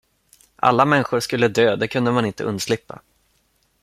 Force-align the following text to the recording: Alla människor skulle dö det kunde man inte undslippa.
Alla 0.55 0.85
människor 0.85 1.19
skulle 1.19 1.47
dö 1.47 1.75
det 1.75 1.87
kunde 1.87 2.11
man 2.11 2.25
inte 2.25 2.43
undslippa. 2.43 3.01